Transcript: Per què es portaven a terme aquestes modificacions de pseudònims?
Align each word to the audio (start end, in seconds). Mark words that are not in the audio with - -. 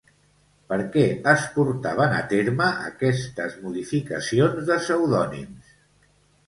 Per 0.71 0.79
què 0.95 1.03
es 1.33 1.43
portaven 1.57 2.15
a 2.21 2.23
terme 2.33 2.71
aquestes 2.89 3.59
modificacions 3.67 4.69
de 4.73 4.81
pseudònims? 4.87 5.81